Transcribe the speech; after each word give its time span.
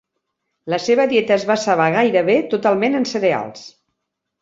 La 0.73 0.79
seva 0.85 1.05
dieta 1.11 1.35
es 1.37 1.45
basava 1.51 1.91
gairebé 1.99 2.41
totalment 2.57 3.01
en 3.03 3.09
cereals. 3.15 3.73